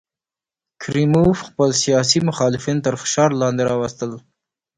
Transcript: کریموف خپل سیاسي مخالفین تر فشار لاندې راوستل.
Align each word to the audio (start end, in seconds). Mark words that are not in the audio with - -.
کریموف 0.81 1.37
خپل 1.47 1.69
سیاسي 1.83 2.19
مخالفین 2.29 2.77
تر 2.85 2.93
فشار 3.01 3.29
لاندې 3.41 3.63
راوستل. 3.71 4.11